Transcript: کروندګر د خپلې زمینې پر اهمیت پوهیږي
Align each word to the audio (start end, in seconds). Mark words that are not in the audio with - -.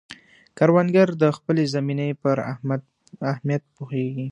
کروندګر 0.57 1.07
د 1.21 1.23
خپلې 1.37 1.63
زمینې 1.73 2.09
پر 2.21 2.37
اهمیت 3.31 3.63
پوهیږي 3.75 4.19